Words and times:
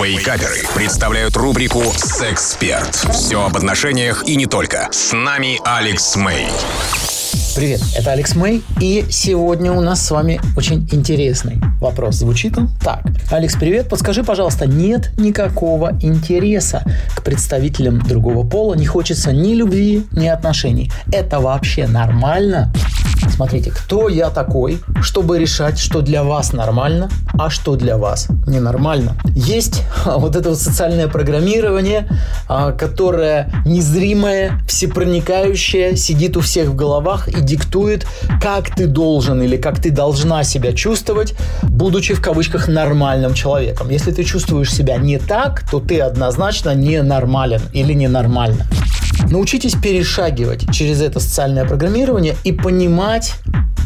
Вейкаперы 0.00 0.62
представляют 0.74 1.36
рубрику 1.36 1.82
«Сексперт». 1.96 2.94
Все 3.12 3.42
об 3.42 3.56
отношениях 3.56 4.24
и 4.26 4.36
не 4.36 4.46
только. 4.46 4.88
С 4.90 5.14
нами 5.14 5.58
Алекс 5.64 6.16
Мэй. 6.16 6.48
Привет, 7.56 7.80
это 7.96 8.12
Алекс 8.12 8.34
Мэй, 8.34 8.62
и 8.82 9.06
сегодня 9.08 9.72
у 9.72 9.80
нас 9.80 10.04
с 10.04 10.10
вами 10.10 10.38
очень 10.58 10.86
интересный 10.92 11.58
вопрос. 11.80 12.16
Звучит 12.16 12.58
он 12.58 12.68
так. 12.84 13.02
Алекс, 13.30 13.54
привет, 13.54 13.88
подскажи, 13.88 14.22
пожалуйста, 14.22 14.66
нет 14.66 15.12
никакого 15.16 15.96
интереса 16.02 16.84
к 17.14 17.22
представителям 17.22 18.02
другого 18.02 18.46
пола, 18.46 18.74
не 18.74 18.84
хочется 18.84 19.32
ни 19.32 19.54
любви, 19.54 20.06
ни 20.12 20.26
отношений. 20.26 20.92
Это 21.10 21.40
вообще 21.40 21.86
нормально? 21.86 22.74
Смотрите, 23.30 23.70
кто 23.70 24.08
я 24.08 24.30
такой, 24.30 24.80
чтобы 25.02 25.38
решать, 25.38 25.78
что 25.78 26.00
для 26.00 26.24
вас 26.24 26.52
нормально, 26.52 27.10
а 27.38 27.50
что 27.50 27.76
для 27.76 27.96
вас 27.96 28.28
ненормально. 28.46 29.16
Есть 29.34 29.82
вот 30.06 30.36
это 30.36 30.50
вот 30.50 30.58
социальное 30.58 31.08
программирование, 31.08 32.08
а, 32.48 32.72
которое 32.72 33.52
незримое, 33.66 34.60
всепроникающее, 34.66 35.96
сидит 35.96 36.36
у 36.36 36.40
всех 36.40 36.68
в 36.68 36.74
головах 36.74 37.28
и 37.28 37.40
диктует, 37.46 38.06
как 38.42 38.74
ты 38.74 38.86
должен 38.86 39.40
или 39.40 39.56
как 39.56 39.80
ты 39.80 39.90
должна 39.90 40.44
себя 40.44 40.72
чувствовать, 40.72 41.34
будучи 41.62 42.12
в 42.12 42.20
кавычках 42.20 42.68
нормальным 42.68 43.32
человеком. 43.32 43.88
Если 43.88 44.10
ты 44.10 44.24
чувствуешь 44.24 44.72
себя 44.72 44.96
не 44.98 45.18
так, 45.18 45.64
то 45.70 45.80
ты 45.80 46.00
однозначно 46.00 46.74
ненормален 46.74 47.62
или 47.72 47.94
ненормально. 47.94 48.66
Научитесь 49.30 49.74
перешагивать 49.74 50.70
через 50.72 51.00
это 51.00 51.20
социальное 51.20 51.64
программирование 51.64 52.36
и 52.44 52.52
понимать, 52.52 53.34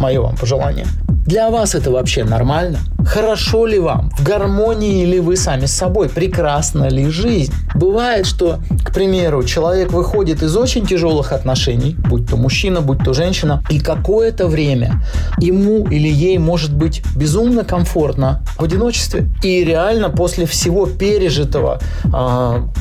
мое 0.00 0.20
вам 0.20 0.36
пожелание, 0.36 0.86
для 1.26 1.50
вас 1.50 1.74
это 1.74 1.90
вообще 1.90 2.24
нормально? 2.24 2.78
Хорошо 3.08 3.66
ли 3.66 3.78
вам? 3.78 4.10
В 4.18 4.22
гармонии 4.22 5.04
ли 5.04 5.20
вы 5.20 5.36
сами 5.36 5.66
с 5.66 5.72
собой? 5.72 6.08
Прекрасна 6.08 6.88
ли 6.88 7.08
жизнь? 7.10 7.52
Бывает, 7.74 8.26
что, 8.26 8.58
к 8.84 8.92
примеру, 8.92 9.44
человек 9.44 9.92
выходит 9.92 10.42
из 10.42 10.56
очень 10.56 10.86
тяжелых 10.86 11.32
отношений, 11.32 11.96
будь 12.10 12.28
то 12.28 12.36
мужчина, 12.36 12.80
будь 12.80 13.04
то 13.04 13.14
женщина, 13.14 13.62
и 13.70 13.78
какое-то 13.78 14.46
время 14.46 15.02
ему 15.40 15.86
или 15.86 16.08
ей 16.08 16.38
может 16.38 16.74
быть 16.74 17.02
безумно 17.14 17.64
комфортно 17.64 18.42
в 18.58 18.64
одиночестве. 18.64 19.28
И 19.42 19.64
реально 19.64 20.10
после 20.10 20.44
всего 20.46 20.86
пережитого 20.86 21.80
э, 22.04 22.08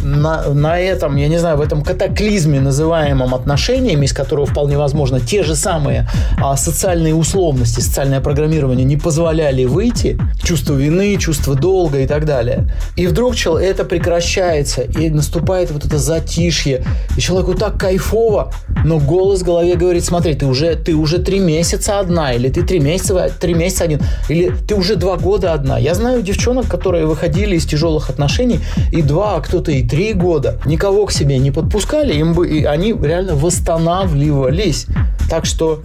на, 0.04 0.54
на 0.54 0.80
этом, 0.80 1.18
я 1.18 1.28
не 1.28 1.38
знаю, 1.38 1.58
в 1.58 1.62
этом 1.62 1.84
катаклизме, 1.84 2.60
называемом 2.60 3.36
отношениями, 3.36 4.06
из 4.06 4.14
которого 4.14 4.46
вполне 4.46 4.78
возможно 4.78 5.20
те 5.20 5.44
же 5.44 5.56
самые 5.56 6.10
э, 6.38 6.58
социальные 6.58 7.14
условности, 7.14 7.82
социальная 7.82 8.22
программа 8.22 8.38
программирования 8.38 8.84
не 8.84 8.98
позволяли 8.98 9.66
выйти, 9.66 10.17
чувство 10.44 10.74
вины, 10.76 11.18
чувство 11.18 11.56
долга 11.56 12.00
и 12.00 12.08
так 12.08 12.26
далее. 12.26 12.70
И 12.96 13.08
вдруг 13.08 13.36
это 13.38 13.84
прекращается, 13.84 14.82
и 14.82 15.10
наступает 15.10 15.72
вот 15.72 15.86
это 15.86 15.98
затишье, 15.98 16.84
и 17.18 17.22
человеку 17.22 17.54
так 17.54 17.78
кайфово, 17.78 18.54
но 18.86 19.00
голос 19.00 19.42
в 19.42 19.46
голове 19.46 19.76
говорит, 19.76 20.06
смотри, 20.06 20.34
ты 20.34 20.46
уже, 20.46 20.76
ты 20.76 20.96
уже 20.96 21.20
три 21.20 21.40
месяца 21.40 22.00
одна, 22.00 22.34
или 22.34 22.50
ты 22.50 22.64
три 22.64 22.80
месяца, 22.80 23.30
три 23.40 23.54
месяца 23.54 23.84
один, 23.84 24.02
или 24.30 24.52
ты 24.68 24.76
уже 24.76 24.96
два 24.96 25.18
года 25.18 25.54
одна. 25.54 25.78
Я 25.78 25.94
знаю 25.94 26.22
девчонок, 26.22 26.68
которые 26.68 27.06
выходили 27.06 27.56
из 27.56 27.66
тяжелых 27.66 28.10
отношений 28.10 28.60
и 28.92 29.02
два, 29.02 29.36
а 29.36 29.42
кто-то 29.42 29.72
и 29.72 29.88
три 29.88 30.14
года, 30.14 30.60
никого 30.66 31.06
к 31.06 31.12
себе 31.12 31.38
не 31.38 31.52
подпускали, 31.52 32.14
им 32.14 32.34
бы, 32.34 32.48
и 32.48 32.64
они 32.64 32.94
реально 32.94 33.36
восстанавливались. 33.36 34.88
Так 35.30 35.46
что 35.46 35.82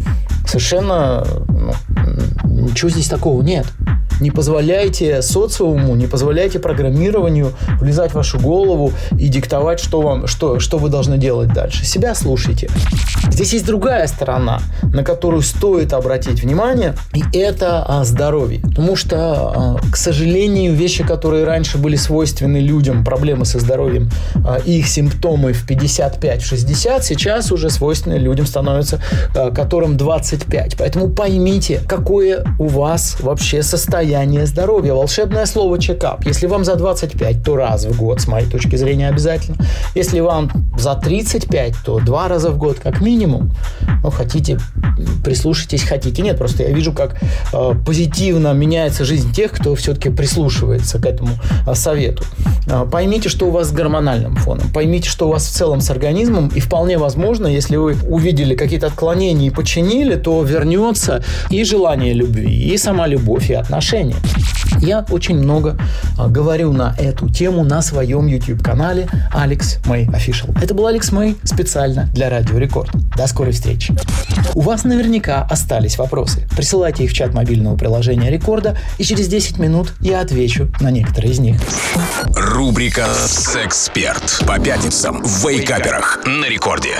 совершенно 0.46 1.26
ну, 1.48 1.72
Ничего 2.62 2.90
здесь 2.90 3.08
такого 3.08 3.42
нет. 3.42 3.66
Не 4.22 4.30
позволяйте 4.30 5.20
социуму, 5.20 5.96
не 5.96 6.06
позволяйте 6.06 6.60
программированию 6.60 7.54
влезать 7.80 8.12
в 8.12 8.14
вашу 8.14 8.38
голову 8.38 8.92
и 9.18 9.26
диктовать, 9.26 9.80
что, 9.80 10.00
вам, 10.00 10.28
что, 10.28 10.60
что 10.60 10.78
вы 10.78 10.90
должны 10.90 11.18
делать 11.18 11.52
дальше. 11.52 11.84
Себя 11.84 12.14
слушайте. 12.14 12.70
Здесь 13.30 13.52
есть 13.52 13.66
другая 13.66 14.06
сторона, 14.06 14.60
на 14.82 15.02
которую 15.02 15.42
стоит 15.42 15.92
обратить 15.92 16.40
внимание, 16.40 16.94
и 17.14 17.24
это 17.36 17.84
а, 17.84 18.04
здоровье. 18.04 18.60
Потому 18.60 18.94
что, 18.94 19.16
а, 19.18 19.76
к 19.90 19.96
сожалению, 19.96 20.74
вещи, 20.74 21.02
которые 21.02 21.44
раньше 21.44 21.78
были 21.78 21.96
свойственны 21.96 22.58
людям, 22.58 23.04
проблемы 23.04 23.44
со 23.44 23.58
здоровьем 23.58 24.08
а, 24.46 24.58
и 24.64 24.78
их 24.78 24.86
симптомы 24.86 25.52
в 25.52 25.68
55-60, 25.68 27.02
сейчас 27.02 27.50
уже 27.50 27.70
свойственны 27.70 28.18
людям 28.18 28.46
становятся, 28.46 29.00
а, 29.34 29.50
которым 29.50 29.96
25. 29.96 30.76
Поэтому 30.76 31.08
поймите, 31.08 31.80
какое 31.88 32.44
у 32.60 32.68
вас 32.68 33.16
вообще 33.20 33.64
состояние 33.64 34.11
состояние 34.12 34.44
здоровья. 34.44 34.92
Волшебное 34.92 35.46
слово 35.46 35.78
чекап. 35.78 36.26
Если 36.26 36.46
вам 36.46 36.64
за 36.64 36.76
25, 36.76 37.42
то 37.42 37.56
раз 37.56 37.86
в 37.86 37.96
год, 37.96 38.20
с 38.20 38.28
моей 38.28 38.46
точки 38.46 38.76
зрения, 38.76 39.08
обязательно. 39.08 39.56
Если 39.94 40.20
вам 40.20 40.50
за 40.78 40.94
35, 40.94 41.74
то 41.82 41.98
два 41.98 42.28
раза 42.28 42.50
в 42.50 42.58
год 42.58 42.78
как 42.78 43.00
минимум. 43.00 43.52
Ну, 44.04 44.10
хотите, 44.10 44.58
прислушайтесь, 45.24 45.82
хотите. 45.84 46.22
Нет, 46.22 46.36
просто 46.36 46.64
я 46.64 46.70
вижу, 46.72 46.92
как 46.92 47.22
э, 47.54 47.74
позитивно 47.86 48.52
меняется 48.52 49.04
жизнь 49.04 49.32
тех, 49.32 49.52
кто 49.52 49.74
все-таки 49.74 50.10
прислушивается 50.10 50.98
к 50.98 51.06
этому 51.06 51.30
э, 51.66 51.74
совету. 51.74 52.22
Э, 52.66 52.84
поймите, 52.90 53.30
что 53.30 53.46
у 53.46 53.50
вас 53.50 53.68
с 53.68 53.72
гормональным 53.72 54.36
фоном. 54.36 54.70
Поймите, 54.74 55.08
что 55.08 55.28
у 55.28 55.30
вас 55.30 55.46
в 55.46 55.52
целом 55.52 55.80
с 55.80 55.90
организмом. 55.90 56.48
И 56.54 56.60
вполне 56.60 56.98
возможно, 56.98 57.46
если 57.46 57.76
вы 57.76 57.96
увидели 58.06 58.56
какие-то 58.56 58.88
отклонения 58.88 59.46
и 59.46 59.50
починили, 59.50 60.16
то 60.16 60.42
вернется 60.42 61.24
и 61.48 61.64
желание 61.64 62.12
любви, 62.12 62.52
и 62.52 62.76
сама 62.76 63.06
любовь, 63.06 63.50
и 63.50 63.54
отношения 63.54 64.01
отношения. 64.02 64.16
Я 64.80 65.04
очень 65.10 65.38
много 65.38 65.76
а, 66.18 66.28
говорю 66.28 66.72
на 66.72 66.94
эту 66.98 67.28
тему 67.28 67.64
на 67.64 67.82
своем 67.82 68.26
YouTube-канале 68.26 69.08
Алекс 69.32 69.78
Мэй 69.86 70.06
Official. 70.06 70.56
Это 70.60 70.74
был 70.74 70.86
Алекс 70.86 71.12
Мэй 71.12 71.36
специально 71.44 72.08
для 72.12 72.30
Радио 72.30 72.58
Рекорд. 72.58 72.90
До 73.16 73.26
скорой 73.26 73.52
встречи. 73.52 73.94
У 74.54 74.60
вас 74.60 74.84
наверняка 74.84 75.42
остались 75.42 75.98
вопросы. 75.98 76.48
Присылайте 76.56 77.04
их 77.04 77.10
в 77.10 77.14
чат 77.14 77.34
мобильного 77.34 77.76
приложения 77.76 78.30
Рекорда, 78.30 78.76
и 78.98 79.04
через 79.04 79.28
10 79.28 79.58
минут 79.58 79.94
я 80.00 80.20
отвечу 80.20 80.68
на 80.80 80.90
некоторые 80.90 81.32
из 81.32 81.38
них. 81.38 81.60
Рубрика 82.34 83.06
«Сексперт» 83.26 84.42
по 84.46 84.58
пятницам 84.58 85.22
в 85.22 85.46
Вейкаперах 85.48 86.20
на 86.26 86.46
Рекорде. 86.46 86.96